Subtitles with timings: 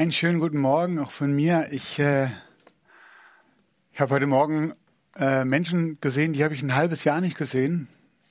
[0.00, 1.68] Einen schönen guten Morgen auch von mir.
[1.72, 2.28] Ich, äh,
[3.92, 4.72] ich habe heute Morgen
[5.14, 7.86] äh, Menschen gesehen, die habe ich ein halbes Jahr nicht gesehen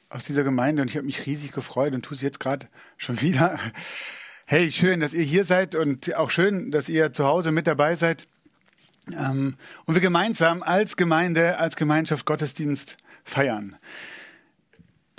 [0.10, 3.22] aus dieser Gemeinde und ich habe mich riesig gefreut und tue es jetzt gerade schon
[3.22, 3.60] wieder.
[4.48, 7.96] Hey, schön, dass ihr hier seid und auch schön, dass ihr zu Hause mit dabei
[7.96, 8.28] seid
[9.16, 13.76] ähm, und wir gemeinsam als Gemeinde, als Gemeinschaft Gottesdienst feiern.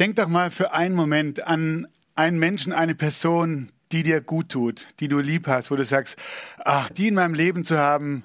[0.00, 4.88] Denk doch mal für einen Moment an einen Menschen, eine Person, die dir gut tut,
[5.00, 6.16] die du lieb hast, wo du sagst,
[6.58, 8.24] ach, die in meinem Leben zu haben,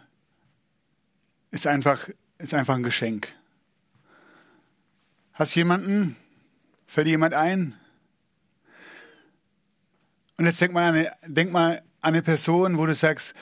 [1.52, 3.33] ist einfach, ist einfach ein Geschenk.
[5.33, 6.16] Hast du jemanden?
[6.88, 7.75] Fällt dir jemand ein?
[10.38, 13.33] Und jetzt denk mal an eine, denk mal an eine Person, wo du sagst,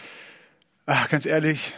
[0.85, 1.75] ach, ganz ehrlich,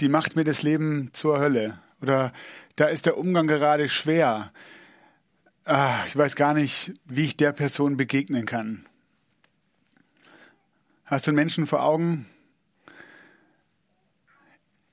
[0.00, 1.78] die macht mir das Leben zur Hölle.
[2.00, 2.32] Oder
[2.76, 4.52] da ist der Umgang gerade schwer.
[5.64, 8.86] Ah, ich weiß gar nicht, wie ich der Person begegnen kann.
[11.08, 12.26] Hast du einen Menschen vor Augen?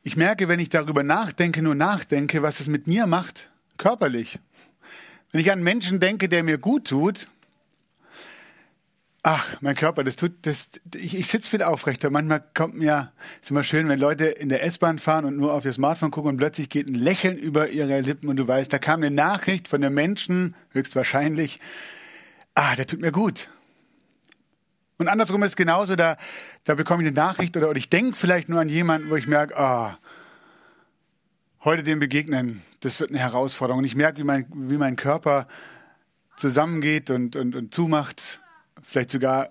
[0.02, 4.40] Ich merke, wenn ich darüber nachdenke, nur nachdenke, was es mit mir macht, körperlich.
[5.34, 7.28] Wenn ich an einen Menschen denke, der mir gut tut,
[9.24, 12.10] ach, mein Körper, das tut, das, ich, ich sitze viel aufrechter.
[12.10, 15.66] Manchmal kommt mir, ist immer schön, wenn Leute in der S-Bahn fahren und nur auf
[15.66, 18.80] ihr Smartphone gucken und plötzlich geht ein Lächeln über ihre Lippen und du weißt, da
[18.80, 21.60] kam eine Nachricht von einem Menschen, höchstwahrscheinlich,
[22.54, 23.50] ah, der tut mir gut.
[24.98, 26.18] Und andersrum ist genauso, da,
[26.64, 29.28] da bekomme ich eine Nachricht oder, oder ich denke vielleicht nur an jemanden, wo ich
[29.28, 29.98] merke, ah,
[31.64, 33.80] heute dem begegnen, das wird eine Herausforderung.
[33.80, 35.48] Und ich merke, wie mein, wie mein Körper
[36.38, 38.40] zusammengeht und, und, und zumacht,
[38.82, 39.50] vielleicht sogar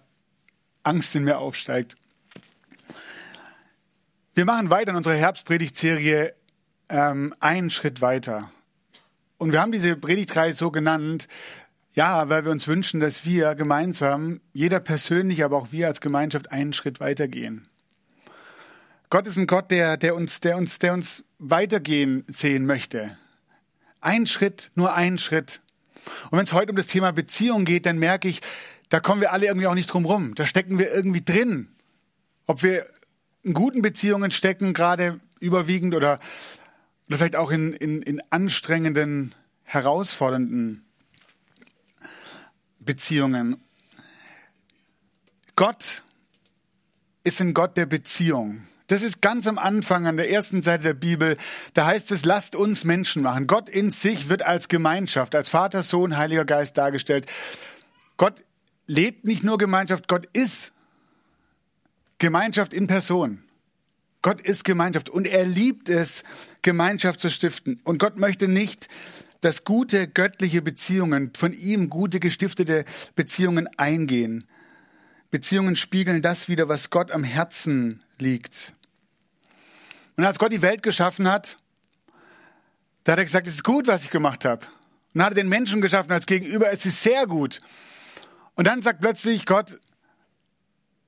[0.83, 1.97] Angst in mir aufsteigt.
[4.35, 6.35] Wir machen weiter in unserer Herbstpredigtserie
[6.89, 8.51] ähm, einen Schritt weiter.
[9.39, 11.29] Und wir haben diese Predigtreihe so genannt,
[11.95, 16.51] ja, weil wir uns wünschen, dass wir gemeinsam, jeder persönlich, aber auch wir als Gemeinschaft
[16.51, 17.69] einen Schritt weitergehen.
[19.11, 23.17] Gott ist ein Gott, der, der uns, der uns, der uns weitergehen sehen möchte.
[24.01, 25.61] Ein Schritt, nur ein Schritt.
[26.31, 28.41] Und wenn es heute um das Thema Beziehung geht, dann merke ich,
[28.89, 30.35] da kommen wir alle irgendwie auch nicht drum rum.
[30.35, 31.69] Da stecken wir irgendwie drin.
[32.47, 32.87] Ob wir
[33.43, 36.19] in guten Beziehungen stecken, gerade überwiegend, oder,
[37.07, 40.84] oder vielleicht auch in, in, in anstrengenden, herausfordernden
[42.85, 43.57] Beziehungen.
[45.57, 46.03] Gott
[47.23, 48.67] ist ein Gott der Beziehung.
[48.87, 51.39] Das ist ganz am Anfang an der ersten Seite der Bibel.
[51.73, 53.47] Da heißt es, lasst uns Menschen machen.
[53.47, 57.27] Gott in sich wird als Gemeinschaft, als Vater, Sohn, Heiliger Geist dargestellt.
[58.19, 58.45] Gott
[58.87, 60.73] lebt nicht nur Gemeinschaft, Gott ist
[62.19, 63.43] Gemeinschaft in Person.
[64.21, 66.23] Gott ist Gemeinschaft und er liebt es,
[66.63, 67.81] Gemeinschaft zu stiften.
[67.85, 68.89] Und Gott möchte nicht,
[69.45, 74.45] dass gute göttliche Beziehungen, von ihm gute gestiftete Beziehungen eingehen.
[75.31, 78.73] Beziehungen spiegeln das wieder, was Gott am Herzen liegt.
[80.17, 81.59] Und als Gott die Welt geschaffen hat,
[83.03, 84.67] da hat er gesagt, es ist gut, was ich gemacht habe.
[85.13, 87.61] Und hat er den Menschen geschaffen als Gegenüber, es ist sehr gut.
[88.55, 89.79] Und dann sagt plötzlich Gott,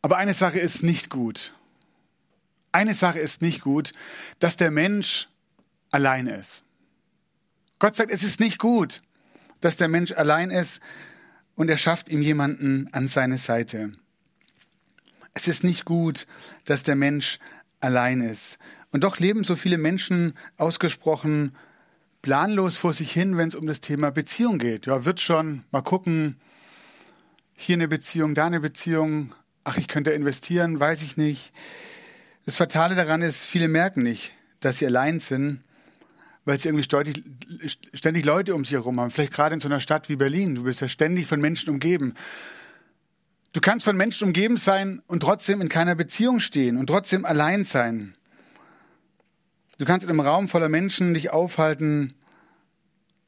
[0.02, 1.54] aber eine Sache ist nicht gut.
[2.70, 3.92] Eine Sache ist nicht gut,
[4.40, 5.28] dass der Mensch
[5.90, 6.65] allein ist.
[7.78, 9.02] Gott sagt, es ist nicht gut,
[9.60, 10.80] dass der Mensch allein ist
[11.54, 13.92] und er schafft ihm jemanden an seine Seite.
[15.34, 16.26] Es ist nicht gut,
[16.64, 17.38] dass der Mensch
[17.80, 18.58] allein ist.
[18.92, 21.54] Und doch leben so viele Menschen ausgesprochen
[22.22, 24.86] planlos vor sich hin, wenn es um das Thema Beziehung geht.
[24.86, 26.40] Ja, wird schon, mal gucken,
[27.56, 29.34] hier eine Beziehung, da eine Beziehung,
[29.64, 31.52] ach, ich könnte investieren, weiß ich nicht.
[32.46, 35.60] Das Fatale daran ist, viele merken nicht, dass sie allein sind
[36.46, 37.24] weil sie irgendwie ständig,
[37.92, 39.10] ständig Leute um sich herum haben.
[39.10, 40.54] Vielleicht gerade in so einer Stadt wie Berlin.
[40.54, 42.14] Du bist ja ständig von Menschen umgeben.
[43.52, 47.64] Du kannst von Menschen umgeben sein und trotzdem in keiner Beziehung stehen und trotzdem allein
[47.64, 48.14] sein.
[49.78, 52.14] Du kannst in einem Raum voller Menschen dich aufhalten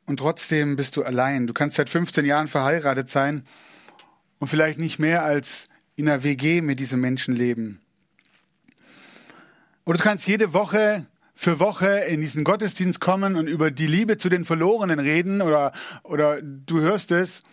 [0.06, 1.48] und trotzdem bist du allein.
[1.48, 3.42] Du kannst seit 15 Jahren verheiratet sein
[4.38, 7.80] und vielleicht nicht mehr als in einer WG mit diesen Menschen leben.
[9.84, 11.06] Oder du kannst jede Woche
[11.40, 15.70] für Woche in diesen Gottesdienst kommen und über die Liebe zu den Verlorenen reden oder,
[16.02, 17.44] oder du hörst es,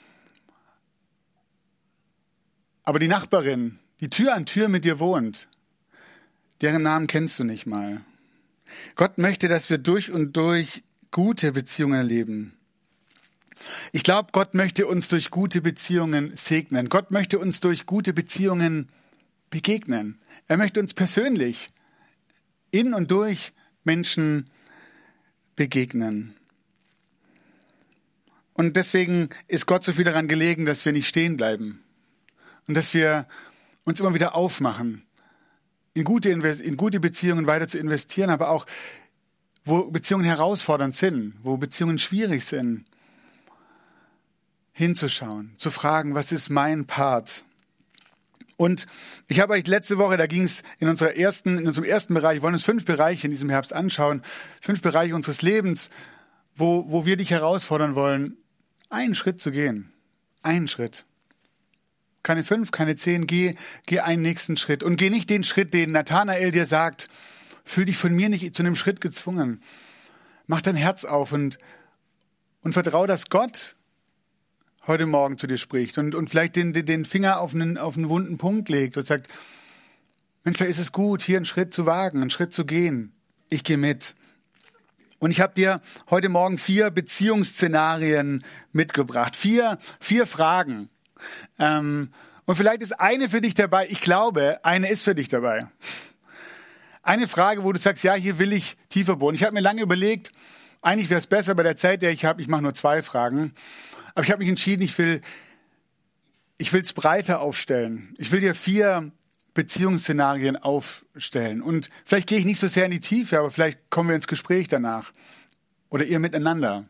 [2.84, 5.48] aber die Nachbarin, die Tür an Tür mit dir wohnt,
[6.62, 8.02] deren Namen kennst du nicht mal.
[8.96, 12.58] Gott möchte, dass wir durch und durch gute Beziehungen erleben.
[13.92, 16.90] Ich glaube, Gott möchte uns durch gute Beziehungen segnen.
[16.90, 18.90] Gott möchte uns durch gute Beziehungen
[19.52, 20.18] begegnen.
[20.48, 21.68] Er möchte uns persönlich
[22.72, 23.54] in und durch
[23.86, 24.46] Menschen
[25.56, 26.36] begegnen.
[28.54, 31.84] Und deswegen ist Gott so viel daran gelegen, dass wir nicht stehen bleiben
[32.68, 33.28] und dass wir
[33.84, 35.06] uns immer wieder aufmachen,
[35.94, 38.66] in gute, in gute Beziehungen weiter zu investieren, aber auch,
[39.64, 42.86] wo Beziehungen herausfordernd sind, wo Beziehungen schwierig sind,
[44.74, 47.45] hinzuschauen, zu fragen, was ist mein Part?
[48.58, 48.86] Und
[49.28, 52.38] ich habe euch letzte Woche, da ging es in unserer ersten, in unserem ersten Bereich,
[52.38, 54.24] wir wollen uns fünf Bereiche in diesem Herbst anschauen,
[54.62, 55.90] fünf Bereiche unseres Lebens,
[56.56, 58.38] wo, wo wir dich herausfordern wollen,
[58.90, 59.92] einen Schritt zu gehen.
[60.42, 61.06] Einen Schritt.
[62.24, 63.56] Keine fünf, keine zehn, geh,
[63.88, 64.84] geh einen nächsten Schritt.
[64.84, 67.10] Und geh nicht den Schritt, den Nathanael dir sagt,
[67.66, 69.62] fühl dich von mir nicht zu einem Schritt gezwungen.
[70.48, 71.58] Mach dein Herz auf und,
[72.62, 73.76] und vertrau, dass Gott
[74.88, 78.10] heute Morgen zu dir spricht und, und vielleicht den, den Finger auf einen, auf einen
[78.10, 79.28] wunden Punkt legt und sagt,
[80.44, 83.14] Mensch, ist es gut, hier einen Schritt zu wagen, einen Schritt zu gehen.
[83.50, 84.16] Ich gehe mit.
[85.18, 88.44] Und ich habe dir heute Morgen vier Beziehungsszenarien
[88.74, 89.36] mitgebracht.
[89.36, 90.90] Vier, vier Fragen.
[91.58, 92.10] Ähm,
[92.46, 93.88] und vielleicht ist eine für dich dabei.
[93.90, 95.68] Ich glaube, eine ist für dich dabei.
[97.02, 99.34] Eine Frage, wo du sagst, ja, hier will ich tiefer bohren.
[99.34, 100.32] Ich habe mir lange überlegt,
[100.82, 103.56] eigentlich wäre es besser bei der Zeit, der ich habe, ich mache nur zwei Fragen.
[104.16, 105.22] Aber ich habe mich entschieden, ich will
[106.58, 108.16] ich will es breiter aufstellen.
[108.18, 109.12] Ich will dir vier
[109.54, 111.62] Beziehungsszenarien aufstellen.
[111.62, 114.28] Und vielleicht gehe ich nicht so sehr in die Tiefe, aber vielleicht kommen wir ins
[114.28, 115.12] Gespräch danach.
[115.90, 116.86] Oder ihr miteinander.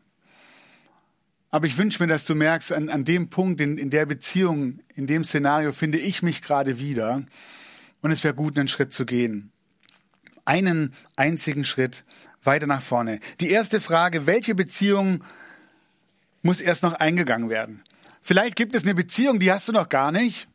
[1.50, 4.80] Aber ich wünsche mir, dass du merkst, an, an dem Punkt, in, in der Beziehung,
[4.94, 7.24] in dem Szenario finde ich mich gerade wieder.
[8.02, 9.52] Und es wäre gut, einen Schritt zu gehen.
[10.44, 12.04] Einen einzigen Schritt
[12.42, 13.20] weiter nach vorne.
[13.40, 15.24] Die erste Frage, welche Beziehung
[16.46, 17.82] muss erst noch eingegangen werden?
[18.22, 20.48] Vielleicht gibt es eine Beziehung, die hast du noch gar nicht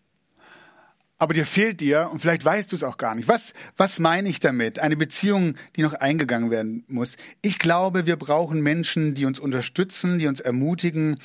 [1.21, 3.27] aber dir fehlt dir und vielleicht weißt du es auch gar nicht.
[3.27, 4.79] Was, was meine ich damit?
[4.79, 7.15] Eine Beziehung, die noch eingegangen werden muss.
[7.43, 11.19] Ich glaube, wir brauchen Menschen, die uns unterstützen, die uns ermutigen.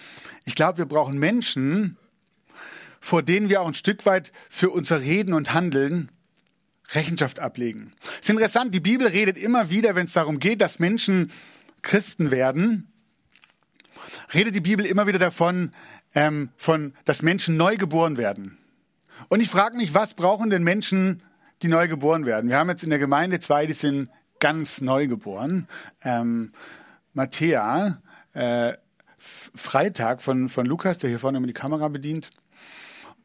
[0.44, 1.96] Ich glaube, wir brauchen Menschen,
[3.00, 6.12] vor denen wir auch ein Stück weit für unser Reden und Handeln
[6.90, 7.94] Rechenschaft ablegen.
[8.20, 11.32] Es ist interessant, die Bibel redet immer wieder, wenn es darum geht, dass Menschen
[11.80, 12.92] Christen werden,
[14.34, 15.70] redet die Bibel immer wieder davon,
[16.14, 18.58] ähm, von, dass Menschen neu geboren werden.
[19.28, 21.22] Und ich frage mich, was brauchen denn Menschen,
[21.62, 22.48] die neu geboren werden?
[22.48, 25.68] Wir haben jetzt in der Gemeinde zwei, die sind ganz neu geboren.
[26.02, 26.52] Ähm,
[27.12, 28.00] Matthäa,
[28.34, 28.74] äh,
[29.18, 32.30] Freitag von, von Lukas, der hier vorne immer die Kamera bedient.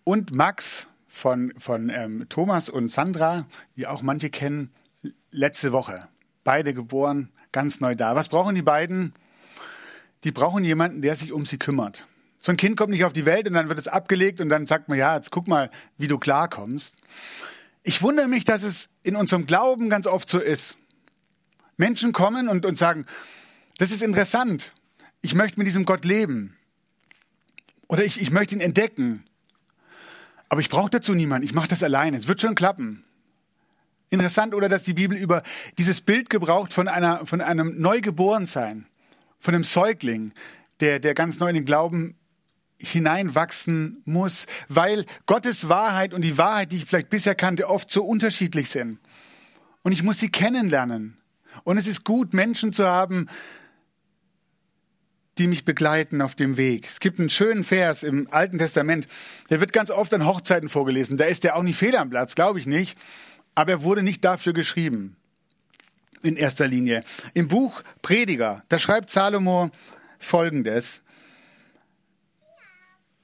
[0.03, 3.45] Und Max von, von ähm, Thomas und Sandra,
[3.75, 4.71] die auch manche kennen,
[5.31, 6.07] letzte Woche.
[6.43, 8.15] Beide geboren, ganz neu da.
[8.15, 9.13] Was brauchen die beiden?
[10.23, 12.07] Die brauchen jemanden, der sich um sie kümmert.
[12.39, 14.65] So ein Kind kommt nicht auf die Welt und dann wird es abgelegt und dann
[14.65, 16.95] sagt man, ja, jetzt guck mal, wie du klarkommst.
[17.83, 20.77] Ich wundere mich, dass es in unserem Glauben ganz oft so ist.
[21.77, 23.05] Menschen kommen und, und sagen,
[23.77, 24.73] das ist interessant.
[25.21, 26.57] Ich möchte mit diesem Gott leben.
[27.87, 29.23] Oder ich, ich möchte ihn entdecken.
[30.49, 31.45] Aber ich brauche dazu niemanden.
[31.45, 32.17] Ich mache das alleine.
[32.17, 33.03] Es wird schon klappen.
[34.09, 35.41] Interessant, oder dass die Bibel über
[35.77, 38.85] dieses Bild gebraucht von einer, von einem Neugeborensein,
[39.41, 40.31] von einem Säugling,
[40.79, 42.15] der, der ganz neu in den Glauben
[42.79, 48.03] hineinwachsen muss, weil Gottes Wahrheit und die Wahrheit, die ich vielleicht bisher kannte, oft so
[48.03, 48.99] unterschiedlich sind.
[49.83, 51.17] Und ich muss sie kennenlernen.
[51.63, 53.27] Und es ist gut, Menschen zu haben,
[55.37, 56.87] die mich begleiten auf dem Weg.
[56.87, 59.07] Es gibt einen schönen Vers im Alten Testament,
[59.49, 61.17] der wird ganz oft an Hochzeiten vorgelesen.
[61.17, 62.97] Da ist der auch nicht fehl am Platz, glaube ich nicht.
[63.55, 65.17] Aber er wurde nicht dafür geschrieben.
[66.23, 67.03] In erster Linie.
[67.33, 69.71] Im Buch Prediger, da schreibt Salomo
[70.19, 71.01] Folgendes.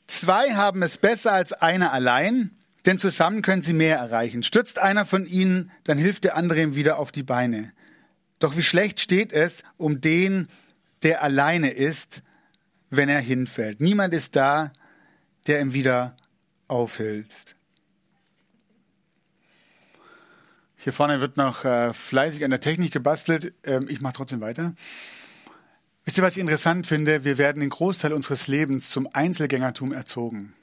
[0.08, 2.52] Zwei haben es besser als einer allein,
[2.86, 4.42] denn zusammen können sie mehr erreichen.
[4.42, 7.74] Stürzt einer von ihnen, dann hilft der andere ihm wieder auf die Beine.
[8.40, 10.48] Doch wie schlecht steht es um den,
[11.04, 12.24] der alleine ist,
[12.90, 13.82] wenn er hinfällt.
[13.82, 14.72] Niemand ist da,
[15.48, 16.16] der ihm wieder
[16.68, 17.57] aufhilft.
[20.88, 23.54] Hier vorne wird noch äh, fleißig an der Technik gebastelt.
[23.66, 24.74] Ähm, ich mache trotzdem weiter.
[26.06, 27.26] Wisst ihr, was ich interessant finde?
[27.26, 30.54] Wir werden den Großteil unseres Lebens zum Einzelgängertum erzogen.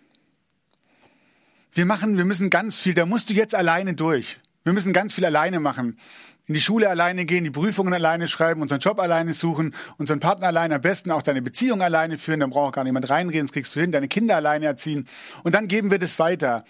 [1.72, 4.40] Wir machen, wir müssen ganz viel, da musst du jetzt alleine durch.
[4.62, 5.98] Wir müssen ganz viel alleine machen.
[6.46, 10.46] In die Schule alleine gehen, die Prüfungen alleine schreiben, unseren Job alleine suchen, unseren Partner
[10.46, 13.76] alleine, am besten auch deine Beziehung alleine führen, dann braucht gar niemand reinreden, das kriegst
[13.76, 15.06] du hin, deine Kinder alleine erziehen.
[15.42, 16.64] Und dann geben wir das weiter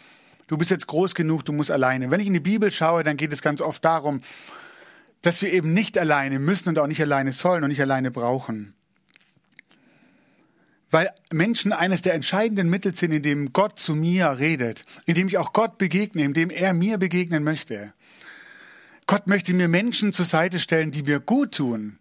[0.46, 2.10] du bist jetzt groß genug, du musst alleine.
[2.10, 4.20] Wenn ich in die Bibel schaue, dann geht es ganz oft darum,
[5.22, 8.74] dass wir eben nicht alleine müssen und auch nicht alleine sollen und nicht alleine brauchen.
[10.90, 15.26] Weil Menschen eines der entscheidenden Mittel sind, in dem Gott zu mir redet, in dem
[15.26, 17.92] ich auch Gott begegne, in dem er mir begegnen möchte.
[19.06, 21.98] Gott möchte mir Menschen zur Seite stellen, die mir gut tun.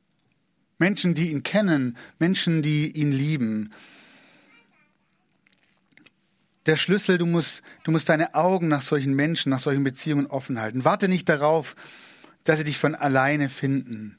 [0.77, 3.71] Menschen, die ihn kennen, Menschen, die ihn lieben.
[6.65, 10.59] Der Schlüssel, du musst, du musst deine Augen nach solchen Menschen, nach solchen Beziehungen offen
[10.59, 10.85] halten.
[10.85, 11.75] Warte nicht darauf,
[12.43, 14.17] dass sie dich von alleine finden.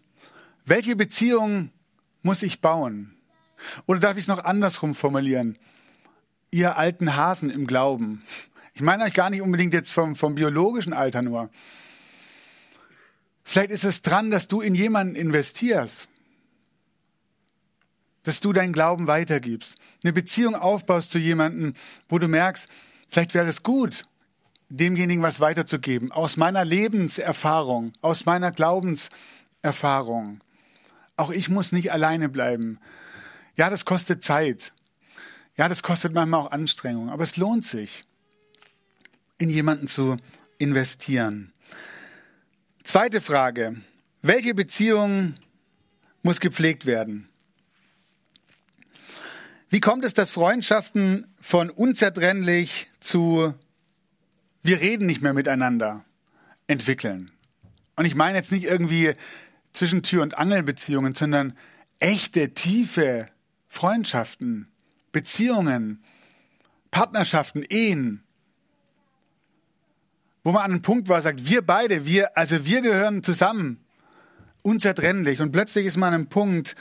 [0.67, 1.71] Welche Beziehung
[2.23, 3.15] muss ich bauen?
[3.87, 5.59] Oder darf ich es noch andersrum formulieren?
[6.51, 8.23] Ihr alten Hasen im Glauben.
[8.75, 11.51] Ich meine euch gar nicht unbedingt jetzt vom, vom biologischen Alter nur.
[13.43, 16.09] Vielleicht ist es dran, dass du in jemanden investierst.
[18.25, 19.77] Dass du deinen Glauben weitergibst.
[20.03, 21.75] Eine Beziehung aufbaust zu jemandem,
[22.09, 22.69] wo du merkst,
[23.09, 24.05] vielleicht wäre es gut,
[24.69, 26.11] demjenigen was weiterzugeben.
[26.11, 30.41] Aus meiner Lebenserfahrung, aus meiner Glaubenserfahrung.
[31.17, 32.79] Auch ich muss nicht alleine bleiben.
[33.57, 34.73] Ja, das kostet Zeit.
[35.57, 37.11] Ja, das kostet manchmal auch Anstrengung.
[37.11, 38.03] Aber es lohnt sich,
[39.39, 40.17] in jemanden zu
[40.59, 41.53] investieren.
[42.83, 43.77] Zweite Frage.
[44.23, 45.35] Welche Beziehung
[46.23, 47.29] muss gepflegt werden?
[49.69, 53.55] Wie kommt es, dass Freundschaften von unzertrennlich zu
[54.63, 56.05] wir reden nicht mehr miteinander
[56.67, 57.31] entwickeln?
[57.97, 59.13] Und ich meine jetzt nicht irgendwie
[59.73, 61.57] zwischen Tür und Angel Beziehungen, sondern
[61.99, 63.29] echte, tiefe
[63.69, 64.69] Freundschaften,
[65.13, 66.03] Beziehungen,
[66.91, 68.25] Partnerschaften, Ehen
[70.45, 73.83] wo man an einem Punkt war, sagt, wir beide, wir, also wir gehören zusammen,
[74.63, 75.41] unzertrennlich.
[75.41, 76.77] Und plötzlich ist man an einem Punkt,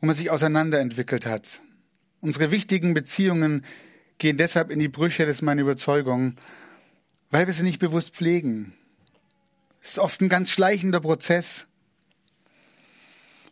[0.00, 1.62] wo man sich auseinanderentwickelt hat.
[2.20, 3.64] Unsere wichtigen Beziehungen
[4.18, 6.36] gehen deshalb in die Brüche, das ist meine Überzeugung,
[7.30, 8.74] weil wir sie nicht bewusst pflegen.
[9.82, 11.66] Es ist oft ein ganz schleichender Prozess.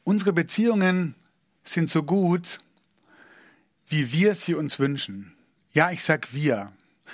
[0.05, 1.15] Unsere Beziehungen
[1.65, 2.59] sind so gut,
[3.89, 5.35] wie wir sie uns wünschen.
[5.73, 6.73] Ja, ich sag wir.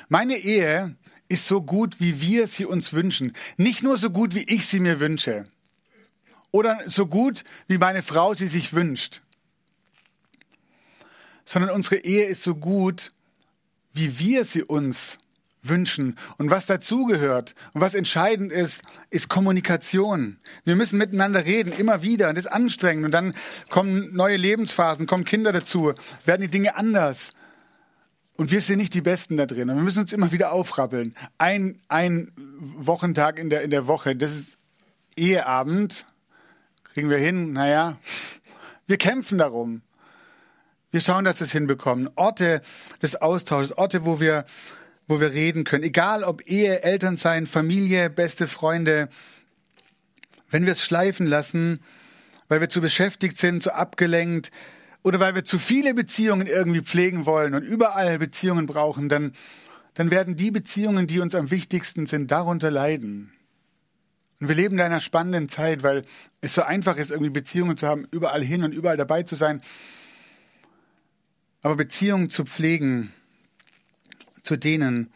[0.09, 0.97] Meine Ehe
[1.29, 3.33] ist so gut, wie wir sie uns wünschen.
[3.57, 5.45] Nicht nur so gut, wie ich sie mir wünsche.
[6.51, 9.23] Oder so gut, wie meine Frau sie sich wünscht.
[11.45, 13.11] Sondern unsere Ehe ist so gut,
[13.93, 15.19] wie wir sie uns
[15.63, 16.19] wünschen.
[16.37, 20.39] Und was dazugehört und was entscheidend ist, ist Kommunikation.
[20.65, 22.29] Wir müssen miteinander reden, immer wieder.
[22.29, 23.07] Und das ist anstrengend.
[23.07, 23.35] Und dann
[23.71, 27.33] kommen neue Lebensphasen, kommen Kinder dazu, werden die Dinge anders.
[28.37, 29.71] Und wir sind nicht die Besten da drin.
[29.71, 31.15] Und wir müssen uns immer wieder aufrappeln.
[31.39, 34.59] Ein, ein Wochentag in der, in der Woche, das ist
[35.17, 36.05] Eheabend.
[36.93, 37.53] Kriegen wir hin?
[37.53, 37.99] Naja,
[38.87, 39.83] wir kämpfen darum.
[40.95, 42.09] Wir schauen, dass wir es hinbekommen.
[42.15, 42.63] Orte
[43.03, 44.45] des Austausches, Orte, wo wir,
[45.09, 45.83] wo wir reden können.
[45.83, 49.09] Egal ob Ehe, Eltern sein, Familie, beste Freunde.
[50.49, 51.81] Wenn wir es schleifen lassen,
[52.47, 54.53] weil wir zu beschäftigt sind, zu abgelenkt,
[55.03, 59.33] oder weil wir zu viele Beziehungen irgendwie pflegen wollen und überall Beziehungen brauchen, dann,
[59.95, 63.33] dann werden die Beziehungen, die uns am wichtigsten sind, darunter leiden.
[64.39, 66.03] Und wir leben in einer spannenden Zeit, weil
[66.41, 69.61] es so einfach ist, irgendwie Beziehungen zu haben, überall hin und überall dabei zu sein.
[71.64, 73.11] Aber Beziehungen zu pflegen
[74.42, 75.11] zu denen,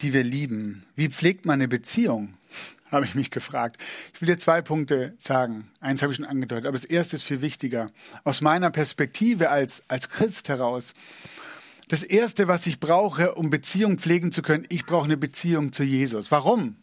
[0.00, 0.84] die wir lieben.
[0.96, 2.34] Wie pflegt man eine Beziehung?
[2.90, 3.80] habe ich mich gefragt.
[4.12, 5.70] Ich will dir zwei Punkte sagen.
[5.78, 7.92] Eins habe ich schon angedeutet, aber das erste ist viel wichtiger.
[8.24, 10.94] Aus meiner Perspektive als, als Christ heraus.
[11.86, 15.84] Das erste, was ich brauche, um Beziehung pflegen zu können, ich brauche eine Beziehung zu
[15.84, 16.32] Jesus.
[16.32, 16.74] Warum?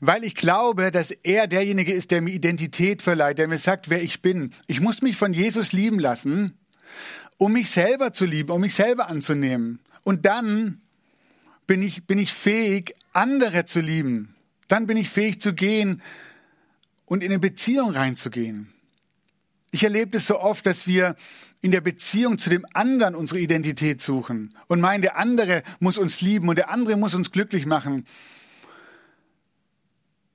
[0.00, 4.02] Weil ich glaube, dass er derjenige ist, der mir Identität verleiht, der mir sagt, wer
[4.02, 4.52] ich bin.
[4.66, 6.58] Ich muss mich von Jesus lieben lassen,
[7.36, 9.80] um mich selber zu lieben, um mich selber anzunehmen.
[10.02, 10.80] Und dann
[11.66, 14.34] bin ich, bin ich fähig, andere zu lieben.
[14.68, 16.02] Dann bin ich fähig zu gehen
[17.06, 18.72] und in eine Beziehung reinzugehen.
[19.70, 21.14] Ich erlebe es so oft, dass wir
[21.60, 26.20] in der Beziehung zu dem anderen unsere Identität suchen und meinen, der andere muss uns
[26.20, 28.06] lieben und der andere muss uns glücklich machen.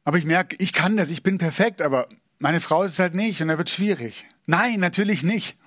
[0.03, 2.07] Aber ich merke, ich kann das, ich bin perfekt, aber
[2.39, 4.25] meine Frau ist es halt nicht und da wird schwierig.
[4.45, 5.57] Nein, natürlich nicht.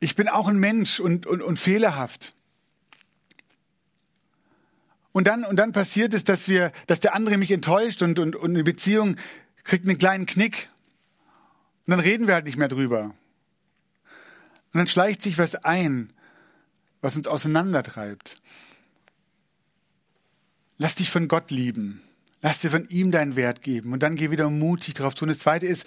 [0.00, 2.34] Ich bin auch ein Mensch und, und, und fehlerhaft.
[5.12, 8.36] Und dann, und dann passiert es, dass wir, dass der andere mich enttäuscht und, und,
[8.36, 9.16] und eine Beziehung
[9.64, 10.70] kriegt einen kleinen Knick.
[11.86, 13.14] Und dann reden wir halt nicht mehr drüber.
[14.72, 16.12] Und dann schleicht sich was ein,
[17.00, 18.36] was uns auseinandertreibt.
[20.78, 22.02] Lass dich von Gott lieben.
[22.40, 25.28] Lass dir von ihm deinen Wert geben und dann geh wieder mutig drauf tun.
[25.28, 25.86] Das zweite ist,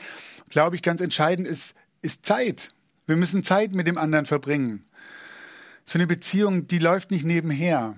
[0.49, 2.69] glaube ich, ganz entscheidend ist, ist Zeit.
[3.05, 4.85] Wir müssen Zeit mit dem anderen verbringen.
[5.85, 7.97] So eine Beziehung, die läuft nicht nebenher.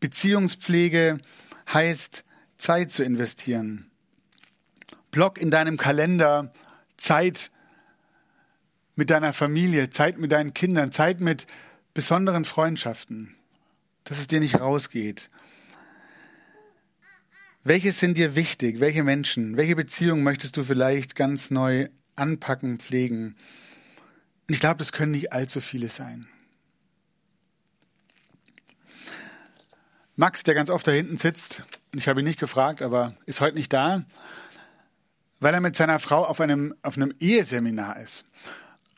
[0.00, 1.18] Beziehungspflege
[1.72, 2.24] heißt,
[2.56, 3.90] Zeit zu investieren.
[5.10, 6.52] Block in deinem Kalender
[6.96, 7.50] Zeit
[8.96, 11.46] mit deiner Familie, Zeit mit deinen Kindern, Zeit mit
[11.94, 13.34] besonderen Freundschaften,
[14.04, 15.30] dass es dir nicht rausgeht.
[17.62, 18.80] Welches sind dir wichtig?
[18.80, 19.56] Welche Menschen?
[19.56, 23.36] Welche Beziehungen möchtest du vielleicht ganz neu anpacken, pflegen?
[24.46, 26.26] Ich glaube, das können nicht allzu viele sein.
[30.16, 33.56] Max, der ganz oft da hinten sitzt, ich habe ihn nicht gefragt, aber ist heute
[33.56, 34.04] nicht da,
[35.40, 38.24] weil er mit seiner Frau auf einem, auf einem Eheseminar ist.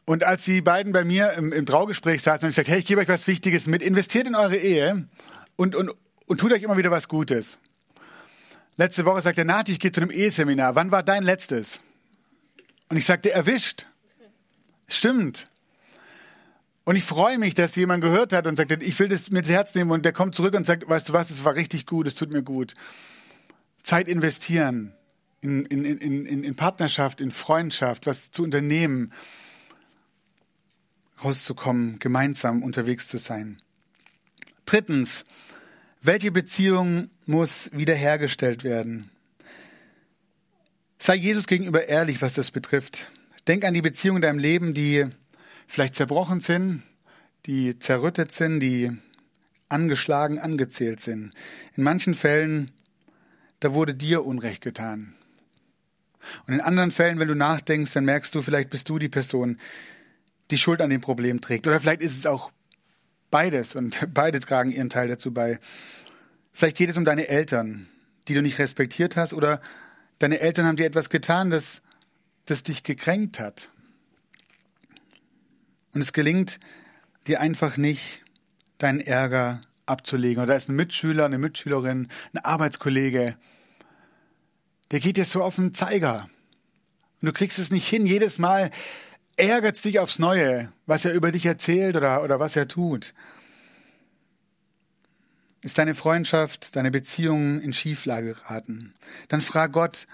[0.04, 2.84] Und als die beiden bei mir im, im Traugespräch saßen, habe ich gesagt, hey, ich
[2.84, 5.08] gebe euch was Wichtiges mit, investiert in eure Ehe
[5.56, 5.90] und, und,
[6.26, 7.58] und tut euch immer wieder was Gutes.
[8.76, 10.74] Letzte Woche sagte er, Nati, ich gehe zu einem Eheseminar.
[10.74, 11.80] Wann war dein letztes?
[12.88, 13.86] Und ich sagte, erwischt.
[14.88, 15.48] Stimmt.
[16.84, 19.74] Und ich freue mich, dass jemand gehört hat und sagt, ich will das mit Herz
[19.74, 22.14] nehmen und der kommt zurück und sagt, weißt du was, es war richtig gut, es
[22.14, 22.74] tut mir gut.
[23.82, 24.94] Zeit investieren
[25.40, 29.12] in, in, in, in, in Partnerschaft, in Freundschaft, was zu unternehmen,
[31.24, 33.60] rauszukommen, gemeinsam unterwegs zu sein.
[34.64, 35.24] Drittens,
[36.02, 39.10] welche Beziehung muss wiederhergestellt werden?
[40.98, 43.10] Sei Jesus gegenüber ehrlich, was das betrifft.
[43.48, 45.06] Denk an die Beziehungen in deinem Leben, die
[45.66, 46.82] vielleicht zerbrochen sind,
[47.46, 48.90] die zerrüttet sind, die
[49.68, 51.32] angeschlagen, angezählt sind.
[51.76, 52.72] In manchen Fällen,
[53.60, 55.14] da wurde dir Unrecht getan.
[56.46, 59.58] Und in anderen Fällen, wenn du nachdenkst, dann merkst du, vielleicht bist du die Person,
[60.50, 61.66] die Schuld an dem Problem trägt.
[61.66, 62.50] Oder vielleicht ist es auch
[63.30, 65.58] beides und beide tragen ihren Teil dazu bei.
[66.52, 67.86] Vielleicht geht es um deine Eltern,
[68.28, 69.60] die du nicht respektiert hast, oder
[70.18, 71.82] deine Eltern haben dir etwas getan, das,
[72.46, 73.70] das dich gekränkt hat.
[75.92, 76.58] Und es gelingt
[77.26, 78.22] dir einfach nicht,
[78.78, 80.42] deinen Ärger abzulegen.
[80.42, 83.36] Oder da ist ein Mitschüler, eine Mitschülerin, ein Arbeitskollege,
[84.90, 86.28] der geht dir so auf den Zeiger.
[87.20, 88.06] Und du kriegst es nicht hin.
[88.06, 88.70] Jedes Mal
[89.36, 93.14] ärgert es dich aufs Neue, was er über dich erzählt oder, oder was er tut.
[95.62, 98.94] Ist deine Freundschaft, deine Beziehung in Schieflage geraten?
[99.28, 100.06] Dann frag Gott,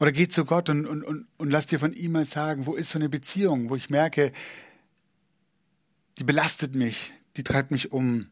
[0.00, 2.74] oder geh zu Gott und, und, und, und lass dir von ihm mal sagen, wo
[2.74, 4.32] ist so eine Beziehung, wo ich merke,
[6.18, 8.28] die belastet mich, die treibt mich um.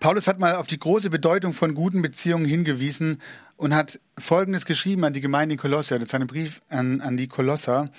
[0.00, 3.20] Paulus hat mal auf die große Bedeutung von guten Beziehungen hingewiesen
[3.56, 7.16] und hat Folgendes geschrieben an die Gemeinde in Kolosser, das ist ein Brief an, an
[7.16, 7.90] die Kolosser.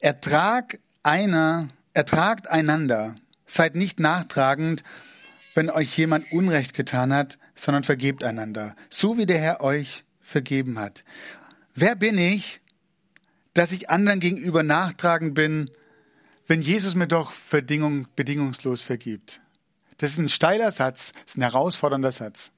[0.00, 4.82] Ertrag einer, ertragt einander, seid nicht nachtragend,
[5.54, 10.78] wenn euch jemand Unrecht getan hat, sondern vergebt einander, so wie der Herr euch vergeben
[10.78, 11.04] hat.
[11.74, 12.60] Wer bin ich,
[13.52, 15.70] dass ich anderen gegenüber nachtragend bin,
[16.46, 19.40] wenn Jesus mir doch Bedingung, bedingungslos vergibt?
[19.98, 22.50] Das ist ein steiler Satz, das ist ein herausfordernder Satz.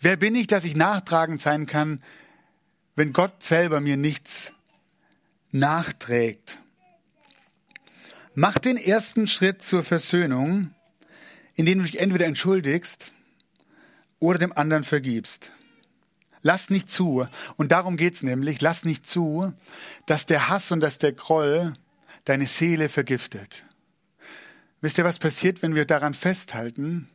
[0.00, 2.02] Wer bin ich, dass ich nachtragend sein kann,
[2.96, 4.52] wenn Gott selber mir nichts
[5.50, 6.60] nachträgt?
[8.34, 10.72] Mach den ersten Schritt zur Versöhnung,
[11.54, 13.12] indem du dich entweder entschuldigst
[14.20, 15.52] oder dem anderen vergibst.
[16.42, 19.52] Lass nicht zu, und darum geht's nämlich, lass nicht zu,
[20.06, 21.74] dass der Hass und dass der Groll
[22.24, 23.64] deine Seele vergiftet.
[24.80, 27.08] Wisst ihr, was passiert, wenn wir daran festhalten?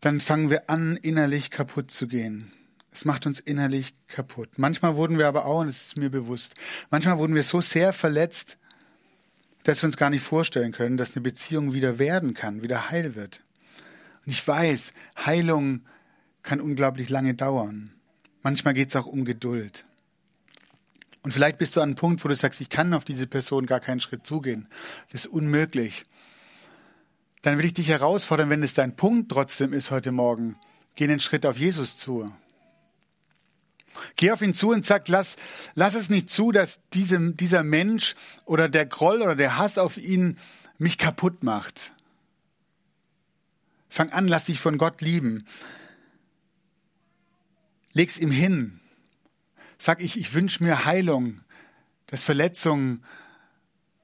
[0.00, 2.52] Dann fangen wir an, innerlich kaputt zu gehen.
[2.92, 4.50] Es macht uns innerlich kaputt.
[4.56, 6.54] Manchmal wurden wir aber auch, und das ist mir bewusst,
[6.90, 8.58] manchmal wurden wir so sehr verletzt,
[9.64, 13.16] dass wir uns gar nicht vorstellen können, dass eine Beziehung wieder werden kann, wieder heil
[13.16, 13.40] wird.
[14.24, 14.92] Und ich weiß,
[15.24, 15.84] Heilung
[16.44, 17.92] kann unglaublich lange dauern.
[18.42, 19.84] Manchmal geht es auch um Geduld.
[21.22, 23.66] Und vielleicht bist du an einem Punkt, wo du sagst, ich kann auf diese Person
[23.66, 24.68] gar keinen Schritt zugehen.
[25.10, 26.04] Das ist unmöglich.
[27.40, 30.56] Dann will ich dich herausfordern, wenn es dein Punkt trotzdem ist heute Morgen,
[30.94, 32.30] geh einen Schritt auf Jesus zu.
[34.16, 35.36] Geh auf ihn zu und sag, lass,
[35.74, 39.96] lass es nicht zu, dass diesem, dieser Mensch oder der Groll oder der Hass auf
[39.96, 40.38] ihn
[40.78, 41.92] mich kaputt macht.
[43.88, 45.46] Fang an, lass dich von Gott lieben.
[47.94, 48.80] Leg's ihm hin.
[49.78, 51.40] Sag ich, ich wünsche mir Heilung,
[52.06, 53.04] dass Verletzungen,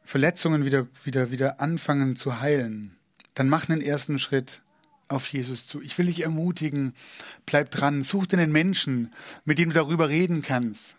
[0.04, 2.96] Verletzungen wieder, wieder, wieder anfangen zu heilen.
[3.34, 4.62] Dann mach einen ersten Schritt
[5.08, 5.82] auf Jesus zu.
[5.82, 6.94] Ich will dich ermutigen,
[7.46, 9.10] bleib dran, such dir einen Menschen,
[9.44, 10.94] mit dem du darüber reden kannst.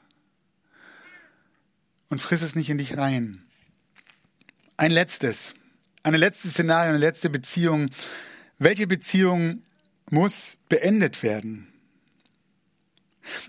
[2.09, 3.43] Und friss es nicht in dich rein.
[4.75, 5.53] Ein letztes,
[6.03, 7.89] eine letzte Szenario, eine letzte Beziehung.
[8.59, 9.63] Welche Beziehung
[10.09, 11.70] muss beendet werden?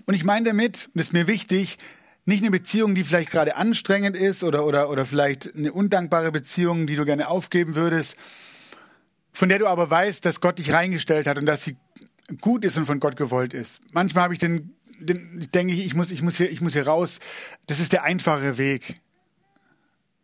[0.05, 1.77] Und ich meine damit, und das ist mir wichtig,
[2.25, 6.87] Nicht eine Beziehung, die vielleicht gerade anstrengend ist oder, oder, oder vielleicht eine undankbare Beziehung,
[6.87, 8.15] die du gerne aufgeben würdest,
[9.33, 11.75] von der du aber weißt, dass Gott dich reingestellt hat und dass sie
[12.39, 13.81] gut ist und von Gott gewollt ist.
[13.91, 16.87] Manchmal habe ich den, den ich denke, ich muss, ich muss hier, ich muss hier
[16.87, 17.19] raus.
[17.67, 19.01] Das ist der einfache Weg.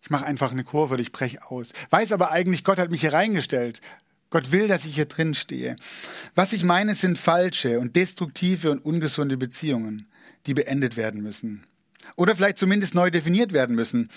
[0.01, 1.73] Ich mache einfach eine Kurve ich breche aus.
[1.89, 3.81] Weiß aber eigentlich, Gott hat mich hier reingestellt.
[4.29, 5.75] Gott will, dass ich hier drin stehe.
[6.35, 10.07] Was ich meine, sind falsche und destruktive und ungesunde Beziehungen,
[10.45, 11.65] die beendet werden müssen.
[12.15, 14.09] Oder vielleicht zumindest neu definiert werden müssen.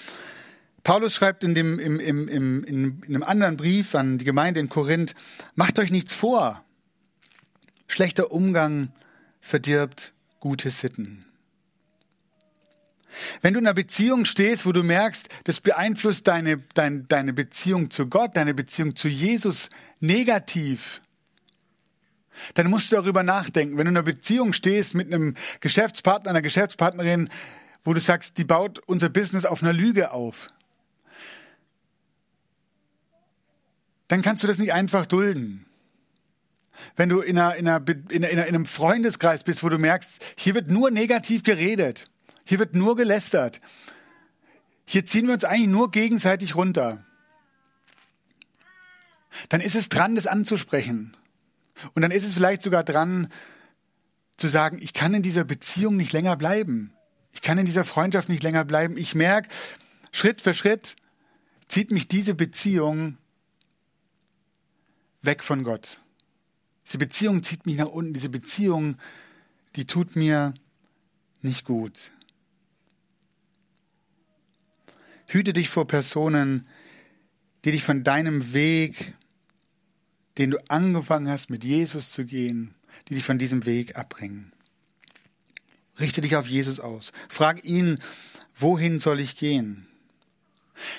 [0.84, 4.68] Paulus schreibt in, dem, im, im, im, in einem anderen Brief an die Gemeinde in
[4.68, 5.14] Korinth,
[5.54, 6.64] macht euch nichts vor.
[7.86, 8.92] Schlechter Umgang
[9.40, 11.24] verdirbt gute Sitten.
[13.40, 17.90] Wenn du in einer Beziehung stehst, wo du merkst, das beeinflusst deine, deine, deine Beziehung
[17.90, 19.68] zu Gott, deine Beziehung zu Jesus
[20.00, 21.02] negativ,
[22.54, 23.76] dann musst du darüber nachdenken.
[23.76, 27.28] Wenn du in einer Beziehung stehst mit einem Geschäftspartner, einer Geschäftspartnerin,
[27.84, 30.48] wo du sagst, die baut unser Business auf einer Lüge auf,
[34.08, 35.66] dann kannst du das nicht einfach dulden.
[36.96, 40.22] Wenn du in, einer, in, einer, in, einer, in einem Freundeskreis bist, wo du merkst,
[40.36, 42.08] hier wird nur negativ geredet,
[42.44, 43.60] hier wird nur gelästert,
[44.84, 47.04] hier ziehen wir uns eigentlich nur gegenseitig runter,
[49.48, 51.16] dann ist es dran, das anzusprechen.
[51.94, 53.28] Und dann ist es vielleicht sogar dran,
[54.36, 56.92] zu sagen, ich kann in dieser Beziehung nicht länger bleiben.
[57.32, 58.96] Ich kann in dieser Freundschaft nicht länger bleiben.
[58.96, 59.48] Ich merke,
[60.10, 60.96] Schritt für Schritt
[61.68, 63.16] zieht mich diese Beziehung
[65.22, 66.00] weg von Gott.
[66.86, 68.12] Diese Beziehung zieht mich nach unten.
[68.12, 68.98] Diese Beziehung,
[69.76, 70.54] die tut mir
[71.40, 72.12] nicht gut.
[75.32, 76.68] Hüte dich vor Personen,
[77.64, 79.14] die dich von deinem Weg,
[80.36, 82.74] den du angefangen hast, mit Jesus zu gehen,
[83.08, 84.52] die dich von diesem Weg abbringen.
[85.98, 87.12] Richte dich auf Jesus aus.
[87.30, 87.98] Frag ihn,
[88.54, 89.86] wohin soll ich gehen?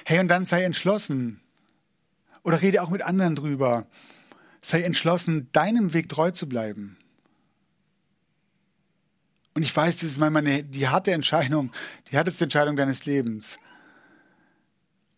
[0.03, 1.39] Hey, und dann sei entschlossen.
[2.41, 3.85] Oder rede auch mit anderen drüber.
[4.61, 6.97] Sei entschlossen, deinem Weg treu zu bleiben.
[9.53, 11.71] Und ich weiß, das ist manchmal die harte Entscheidung,
[12.09, 13.59] die härteste Entscheidung deines Lebens.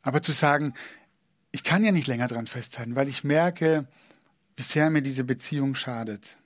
[0.05, 0.75] Aber zu sagen,
[1.51, 3.87] ich kann ja nicht länger dran festhalten, weil ich merke,
[4.57, 6.37] sehr mir diese Beziehung schadet.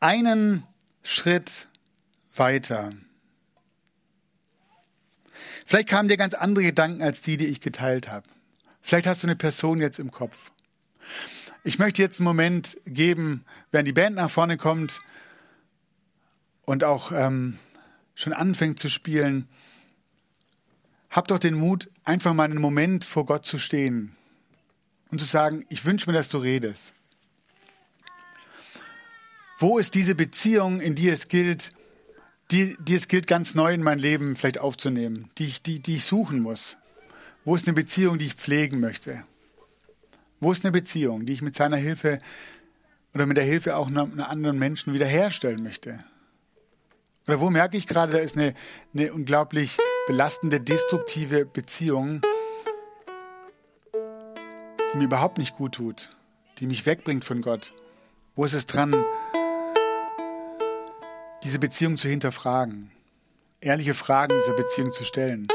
[0.00, 0.64] Einen
[1.04, 1.68] Schritt
[2.34, 2.92] weiter.
[5.64, 8.26] Vielleicht kamen dir ganz andere Gedanken als die, die ich geteilt habe.
[8.82, 10.50] Vielleicht hast du eine Person jetzt im Kopf.
[11.62, 15.00] Ich möchte jetzt einen Moment geben, während die Band nach vorne kommt
[16.66, 17.58] und auch ähm,
[18.16, 19.48] schon anfängt zu spielen.
[21.16, 24.14] Hab doch den Mut, einfach mal einen Moment vor Gott zu stehen
[25.10, 26.92] und zu sagen, ich wünsche mir, dass du redest.
[29.56, 31.72] Wo ist diese Beziehung, in die es gilt,
[32.50, 35.96] die, die es gilt, ganz neu in mein Leben vielleicht aufzunehmen, die ich, die, die
[35.96, 36.76] ich suchen muss?
[37.46, 39.24] Wo ist eine Beziehung, die ich pflegen möchte?
[40.38, 42.18] Wo ist eine Beziehung, die ich mit seiner Hilfe
[43.14, 46.04] oder mit der Hilfe auch einer anderen Menschen wiederherstellen möchte?
[47.26, 48.52] Oder wo merke ich gerade, da ist eine,
[48.92, 52.20] eine unglaublich belastende, destruktive Beziehung,
[53.92, 56.10] die mir überhaupt nicht gut tut,
[56.58, 57.72] die mich wegbringt von Gott?
[58.36, 58.94] Wo ist es dran,
[61.42, 62.92] diese Beziehung zu hinterfragen,
[63.60, 65.48] ehrliche Fragen dieser Beziehung zu stellen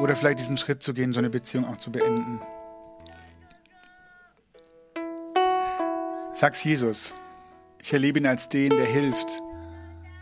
[0.00, 2.40] oder vielleicht diesen Schritt zu gehen, so eine Beziehung auch zu beenden?
[6.34, 7.14] Sag's Jesus.
[7.78, 9.42] Ich erlebe ihn als den, der hilft,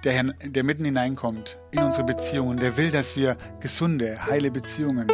[0.05, 5.07] der, der mitten hineinkommt in unsere Beziehungen, der will, dass wir gesunde, heile Beziehungen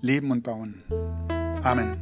[0.00, 0.82] leben und bauen.
[1.62, 1.96] Amen.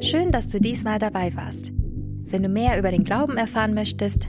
[0.00, 1.72] Schön, dass du diesmal dabei warst.
[2.28, 4.28] Wenn du mehr über den Glauben erfahren möchtest,